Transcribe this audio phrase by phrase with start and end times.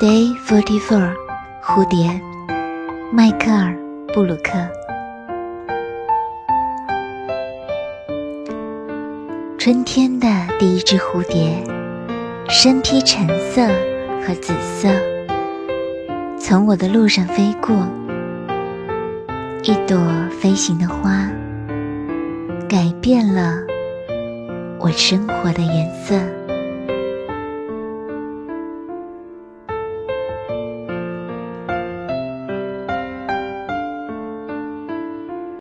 [0.00, 1.14] day forty four
[1.62, 2.08] 蝴蝶
[3.12, 3.76] 迈克尔
[4.14, 4.52] 布鲁克。
[9.58, 10.26] 春天的
[10.58, 11.62] 第一只蝴蝶
[12.48, 13.66] 身披橙色
[14.26, 14.88] 和紫色
[16.38, 17.86] 从我的路上飞过
[19.64, 19.98] 一朵
[20.40, 21.30] 飞行的花
[22.66, 23.58] 改变了
[24.78, 26.39] 我生活的颜色。